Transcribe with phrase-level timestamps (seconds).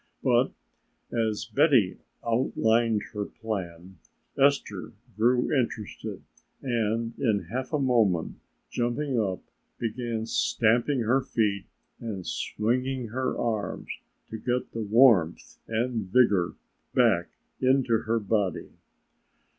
[0.23, 0.51] But
[1.13, 3.99] as Betty outlined her plan
[4.35, 6.23] Esther grew interested
[6.63, 8.39] and in half a moment
[8.71, 9.41] jumping up
[9.77, 11.67] began stamping her feet
[11.99, 13.89] and swinging her arms
[14.31, 16.55] to get the warmth and vigor
[16.95, 17.27] back
[17.61, 18.69] into her body.